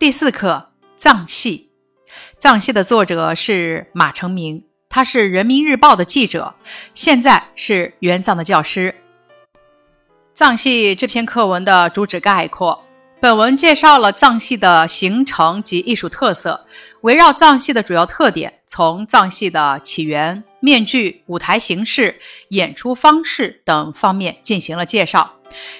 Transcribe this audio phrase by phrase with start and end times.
[0.00, 1.68] 第四课藏戏。
[2.38, 6.54] 藏戏的作者是马成明，他是人民日报的记者，
[6.94, 8.94] 现在是援藏的教师。
[10.32, 12.82] 藏戏这篇课文的主旨概括。
[13.20, 16.64] 本文介绍了藏戏的形成及艺术特色，
[17.02, 25.30] 围绕藏戏的主要特点，从藏戏的起源、面具、舞台形式、演出方式等方面进行了介绍，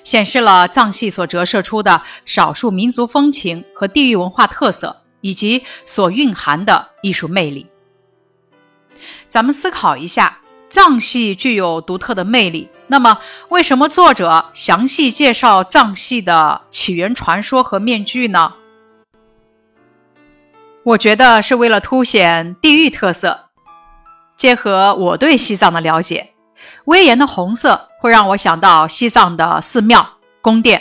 [0.05, 7.66] 显示了藏戏所折射出的少数民族风情和地域文化特色，以及所蕴含的艺术魅力。
[9.28, 10.38] 咱们思考一下。
[10.73, 18.55] 藏戏具有独特的魅力，那么为什么作者详细介绍藏戏的起源传说和面具呢？
[20.84, 23.47] 我觉得是为了凸显地域特色。
[24.37, 26.34] 结合我对西藏的了解，
[26.84, 30.80] 威严的红色会让我想到西藏的寺庙、宫殿；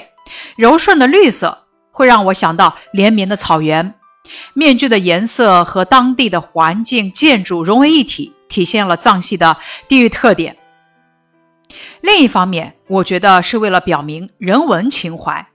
[0.56, 3.94] 柔顺的绿色会让我想到连绵的草原。
[4.54, 8.34] 面具的颜色和当地的环境、建筑融为一体。
[8.50, 9.58] 体现了藏戏的
[9.88, 10.58] 地域特点。
[12.02, 15.48] 另一方面，我觉得是为了表明人文情怀。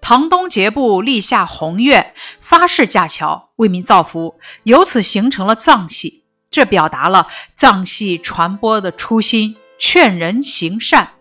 [0.00, 6.24] 唐东杰布立下宏愿，发誓架桥，为民造福，由此形成了藏戏。
[6.50, 11.14] 这表达了藏戏传播的初心，劝人行善。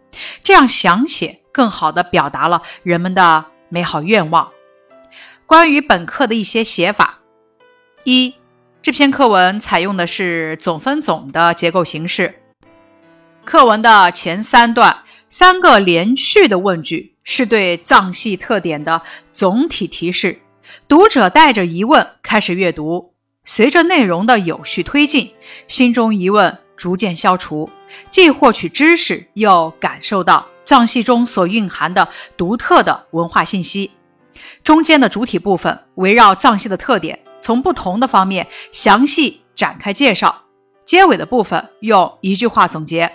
[0.44, 4.52] 这样详写，更好地表达了人们的美好愿望。
[5.48, 7.22] 关于本课的一些写法，
[8.04, 8.36] 一。
[8.82, 12.42] 这篇课文采用的是总分总的结构形式。
[13.44, 19.02] 课文的前三段三个连续的问句是对藏戏特点的
[19.34, 20.40] 总体提示，
[20.88, 23.14] 读者带着疑问开始阅读。
[23.44, 25.34] 随着内容的有序推进，
[25.68, 27.70] 心中疑问逐渐消除，
[28.10, 33.92] 既获取知识，又感受到藏戏中所蕴含的独特的文化信息。
[34.64, 37.20] 中间的主体部分围绕藏戏的特点。
[37.42, 40.44] 从不同的方面详细展开介绍，
[40.86, 43.10] 结尾的部分用一句话总结。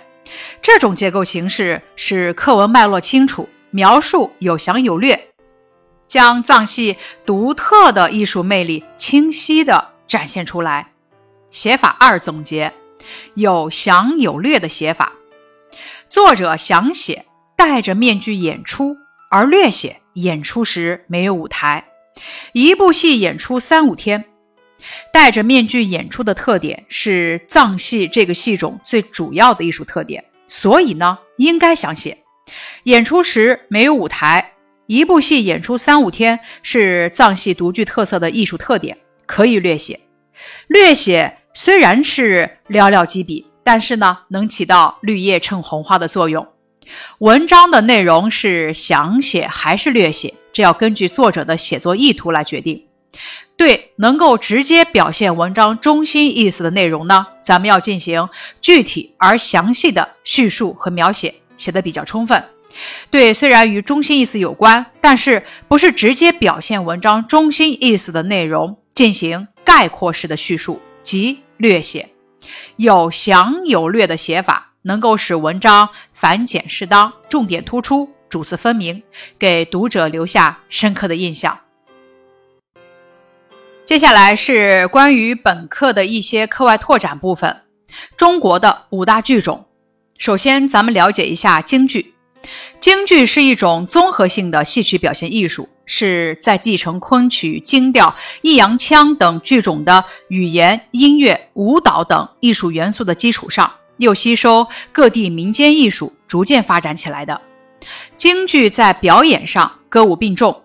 [0.63, 5.29] 这种结构形式使课文脉络清楚，描述有详有略，
[6.07, 10.91] 将藏戏独特的艺术魅力清晰地展现出来。
[11.51, 12.73] 写法二总结：
[13.33, 15.13] 有详有略的写法。
[16.07, 17.25] 作者详写
[17.57, 18.95] 戴着面具演出，
[19.29, 21.85] 而略写演出时没有舞台。
[22.53, 24.23] 一部戏演出三五天，
[25.11, 32.17] 戴着面具演出的特点是藏戏这个戏种最主要的艺术特点，所以呢，应该详写。
[32.83, 34.53] 演出时没有舞台，
[34.85, 39.99] 一部戏演出三五天是藏戏独具特色的艺术特点，可以略写。
[40.67, 46.47] 略写虽然是寥寥几笔，但是呢，能起到绿叶衬红花的作用。
[47.19, 50.33] 文章的内容是详写还是略写？
[50.53, 52.85] 这要根据作者的写作意图来决定。
[53.57, 58.27] 对能够直接表现文章中心意思的内容呢，咱们要进行
[58.59, 62.43] 具体而详细的叙述和描写，写的比较充分。
[63.09, 72.09] 对虽然与中心意思有关，但是不是直接表现文章中心意思的内容，进行概括式的叙述即略写。
[72.77, 78.09] 有详有略的写法，能够使文章繁简适当，重点突出。
[78.27, 79.03] 主次分明，
[79.37, 81.59] 给读者留下深刻的印象。
[83.85, 87.61] 接下来是关于本课的一些课外拓展部分。
[88.17, 89.67] 中国的五大剧种，
[90.17, 92.14] 首先咱们了解一下京剧。
[92.79, 107.41] 京剧是一种综合性的戏曲表现艺术，是在继承昆曲、京调、弋阳腔等剧种的语言、音乐、舞蹈等艺术元素的基础上，又吸收各地民间艺术，逐渐发展起来的。
[108.17, 110.63] 京剧在表演上歌舞并重，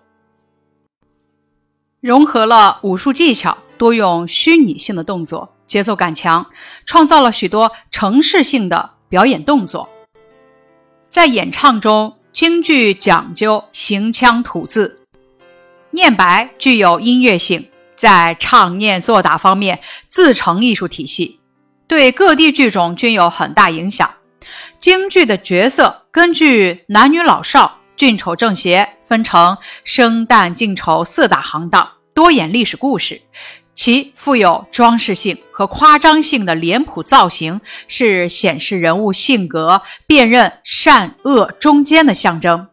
[1.99, 6.47] 融合了武术技巧，多用虚拟性的动作，节奏感强，
[6.85, 9.87] 创造了许多程式性的表演动作。
[11.11, 15.01] 在演唱中，京剧讲究行腔吐字，
[15.89, 17.67] 念白具有音乐性，
[17.97, 21.41] 在唱念做打方面自成艺术体系，
[21.85, 24.09] 对各地剧种均有很大影响。
[24.79, 33.21] 京剧的角色根据男女老少、俊丑正邪分成生旦净丑四大行当，多演历史故事。
[33.73, 42.67] 其富有装饰性和夸张性的脸谱造型是显示人物性格、辨认善恶中间的象征。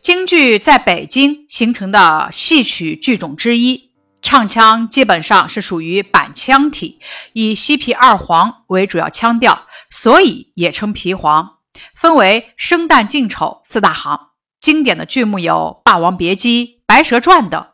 [0.00, 3.90] 京剧在北京形成的戏曲剧种之一，
[4.22, 6.98] 唱腔基本上是属于板腔体，
[7.34, 9.66] 以西皮二黄为主要腔调。
[9.90, 11.58] 所以也称皮黄，
[11.94, 14.28] 分为生旦净丑四大行。
[14.60, 17.66] 经典的剧目有《霸王别姬》《白蛇传》等。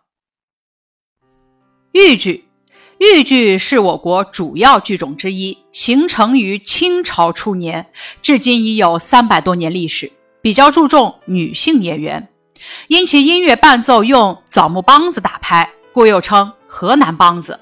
[1.96, 2.44] 豫剧，
[2.98, 7.86] 豫剧是我国主要剧种之一，形成于清朝初年，
[8.20, 10.12] 至今已有三百多年历史，
[10.42, 12.28] 比较注重女性演员。
[12.88, 17.60] 因其音乐伴奏用枣木梆子打拍，故又称河南梆子。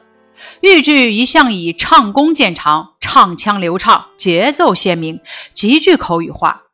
[0.62, 5.20] 豫剧一向以唱功见长，唱腔流畅，节奏鲜明，
[5.54, 6.64] 极具口语化。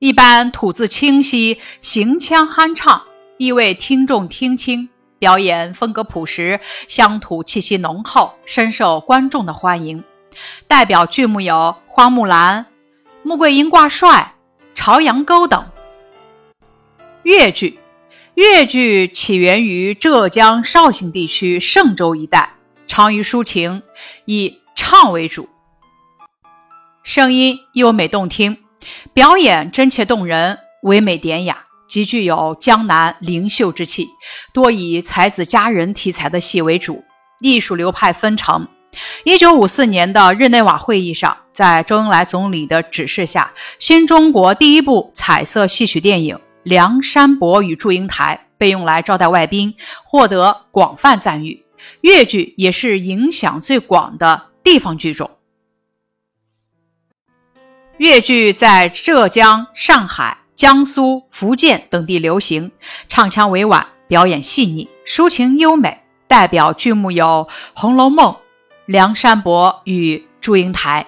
[0.00, 3.04] 一般吐字清晰，行腔酣畅，
[3.38, 4.88] 意为听众听清。
[5.22, 6.58] 表演风格朴实，
[6.88, 10.02] 乡土气息浓厚，深受观众的欢迎。
[10.66, 11.54] 代表剧目有
[11.86, 12.62] 《花木兰》
[13.22, 14.34] 《穆桂英挂帅》
[14.74, 15.64] 《朝阳沟》等。
[17.22, 17.78] 越剧，
[18.34, 22.56] 越剧起源于浙江绍兴地区嵊州一带，
[22.88, 23.84] 长于抒情，
[24.24, 25.48] 以唱为主，
[27.04, 28.58] 声音优美动听，
[29.14, 31.61] 表演真切动人，唯美典雅，
[31.92, 34.08] 极具有江南灵秀之气，
[34.54, 37.04] 多以才子佳人题材的戏为主，
[37.40, 38.66] 艺术流派纷呈。
[39.26, 46.40] 一九五四年的日内瓦会议上，在周恩来总理的指示下，新中国第一部彩色戏曲电影。
[46.62, 51.62] 梁山伯与祝英台被用来招待外宾，获得广泛赞誉。
[52.00, 55.30] 越剧也是影响最广的地方剧种。
[57.98, 62.72] 越剧在浙江、上海、江苏、福建等地流行，
[63.08, 66.00] 唱腔委婉，表演细腻，抒情优美。
[66.28, 68.32] 代表剧目有《红楼梦》
[68.86, 71.06] 《梁山伯与祝英台》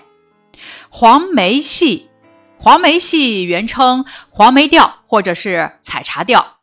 [0.90, 2.10] 《黄梅戏》。
[2.62, 6.56] 黄梅戏原称黄梅调或者是采茶调，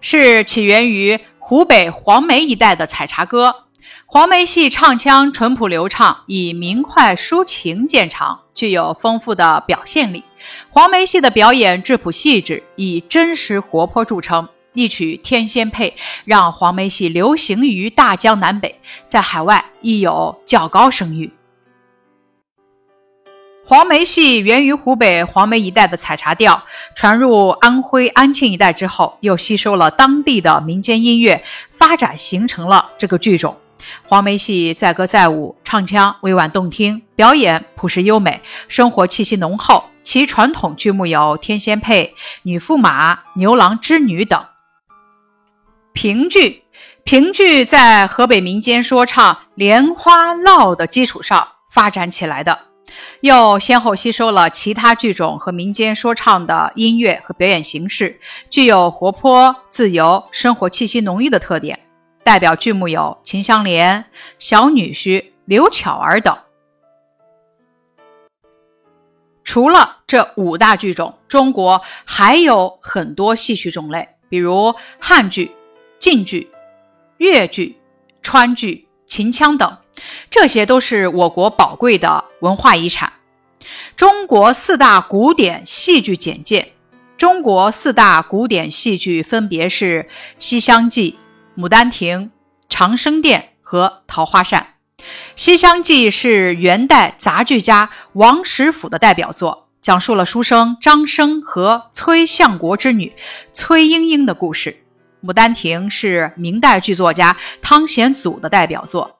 [0.00, 3.63] 是起源于湖北黄梅一带的采茶歌。
[4.06, 10.22] 黄梅戏唱腔淳朴流畅，以明快抒情见长，具有丰富的表现力。
[10.70, 14.48] 黄梅戏的表演质朴细致，以真实活泼著称。
[14.74, 15.90] 一曲《天仙配》
[16.24, 21.32] 让黄梅戏流行于大江南北，在海外亦有较高声誉。
[23.64, 26.64] 黄梅戏源于湖北黄梅一带的采茶调，
[26.96, 33.56] 传入安徽安庆一带之后，又吸收了当地的民间音乐，发展形成了这个剧种。
[34.02, 39.84] 黄梅戏载歌载舞，唱腔委婉动听，表演朴实优美，生活气息浓厚。
[40.02, 42.04] 其传统剧目有《天仙配》
[42.42, 44.44] 《女驸马》《牛郎织女》等。
[45.94, 46.64] 评剧，
[47.04, 52.58] 评剧在河北民间说唱莲花落的基础上发展起来的。
[53.22, 58.20] 又先后吸收了其他剧种和民间说唱的音乐和表演形式，
[58.50, 61.80] 具有活泼、自由、生活气息浓郁的特点。
[62.24, 64.00] 代表剧目有《秦香莲》
[64.38, 66.36] 《小女婿》《刘巧儿》等。
[69.44, 75.54] 除了这五大剧种，中国还有很多戏曲种类，比如汉剧、
[76.00, 76.50] 晋剧、
[77.18, 77.78] 越剧、
[78.22, 79.76] 川剧、秦腔等。
[80.30, 83.12] 这些都是我国宝贵的文化遗产。
[83.96, 86.72] 中国四大古典戏剧简介：
[87.16, 90.02] 中国四大古典戏剧分别是
[90.38, 91.12] 《西厢记》
[91.56, 92.18] 《牡丹亭》
[92.68, 94.74] 《长生殿》和《桃花扇》。
[95.36, 103.12] 《西厢记》是元代杂剧家王实甫的代表作，讲述了书生张生和崔相国之女
[103.52, 104.78] 崔莺莺的故事。
[105.28, 109.18] 《牡丹亭》是明代剧作家汤显祖的代表作。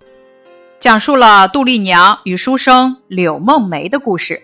[0.80, 4.34] 讲述了杜丽娘与书生柳梦梅的故事，《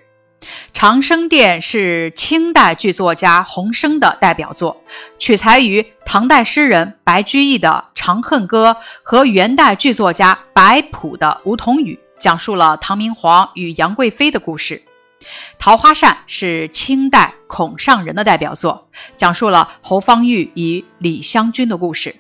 [0.73, 4.83] 长生殿》是清代剧作家洪升的代表作，
[5.19, 14.83] 取材于唐代诗人白居易的《长恨歌》和元代剧作家白朴的《梧桐雨》，讲述了唐明皇与杨贵妃的故事。
[15.59, 22.17] 《桃花扇》是清代孔尚仁的代表作，讲述了侯方域与李香君的故事。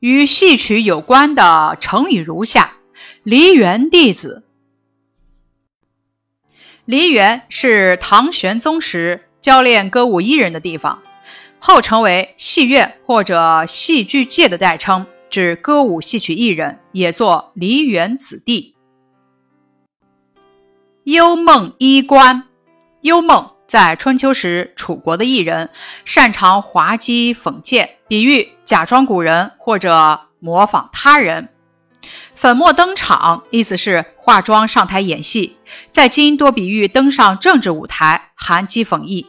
[0.00, 2.74] 与戏曲有关的成语如下：
[3.22, 4.43] 梨园弟子。
[6.86, 11.02] 梨园是唐玄宗时教练歌舞艺人的地方，
[11.58, 18.74] 后成为戏院或者戏剧界的代称，指歌舞戏曲艺人，也作梨园子弟。
[21.04, 22.48] 幽梦衣冠，
[23.00, 23.50] 幽梦。
[23.66, 25.70] 在春秋时，楚国的艺人
[26.04, 31.48] 擅长滑稽讽谏，比喻假装古人或者模仿他人。
[32.34, 35.56] 粉墨登场，意思是化妆上台演戏，
[35.90, 39.26] 在今多比喻登上政治舞台，含讥讽意。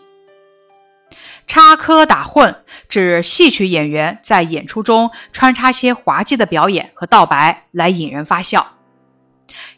[1.48, 2.56] 插科打诨，
[2.90, 8.74] 指戏曲演员在演出中穿插些滑稽的表演和道白，来引人发笑。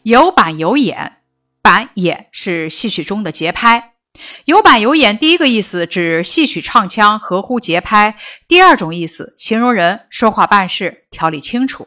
[0.02, 1.18] 有板有眼，
[1.60, 3.92] 板眼是戏曲中的节拍。
[4.46, 8.14] 有板有眼，第一个意思指戏曲唱腔合乎节拍；
[8.48, 11.86] 第二种意思形容人说话办事条理清楚。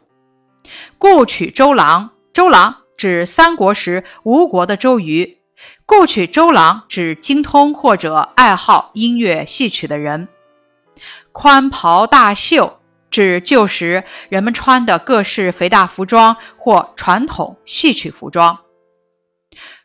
[0.98, 5.38] 故取周郎，周郎指三国时吴国的周瑜。
[5.86, 10.28] 故取周郎指精通或者爱好音乐戏曲的人。
[11.30, 18.58] 宽袍大袖指旧时人们穿的各式肥大服装或传统戏曲服装。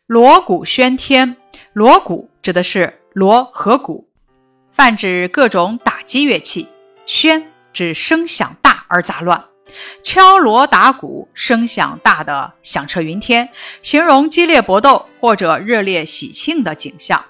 [0.07, 1.37] 锣鼓喧天，
[1.73, 4.09] 锣鼓指的是锣和鼓，
[4.71, 6.67] 泛指各种打击乐器；
[7.05, 7.43] 喧
[7.73, 9.45] 指声响大而杂乱。
[10.03, 13.49] 敲锣打鼓，声响大的响彻云天，
[13.81, 17.23] 形容激烈搏斗或者热烈喜庆的景象。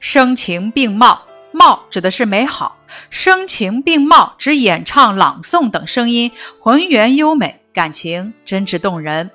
[0.00, 2.76] 声情并茂，茂指的是美好，
[3.10, 6.30] 声情并茂指演唱、朗诵等声音
[6.60, 9.30] 浑圆优美，感情真挚动人。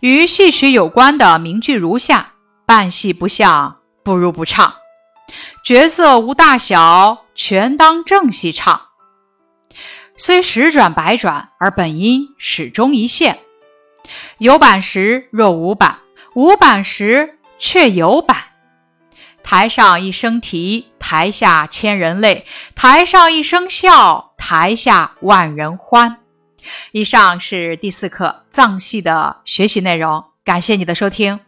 [0.00, 2.34] 与戏曲有关的名句如下：
[2.66, 4.74] 扮戏不像，不如不唱；
[5.64, 8.83] 角色无大小，全当正戏唱。
[10.16, 13.40] 虽十转百转，而本音始终一线。
[14.38, 15.98] 有板时若无板，
[16.34, 18.44] 无板时却有板。
[19.42, 22.44] 台上一声啼，台下千人泪；
[22.76, 26.18] 台上一声笑，台下万人欢。
[26.92, 31.40] 以上是第四课藏戏的学习内容，感谢你的收听。